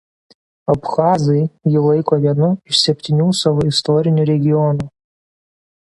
Abchazai 0.73 1.43
jį 1.73 1.83
laiko 1.89 2.19
vienu 2.25 2.49
iš 2.73 2.81
septynių 2.87 3.27
savo 3.43 3.69
istorinių 3.73 4.29
regionų. 4.35 4.93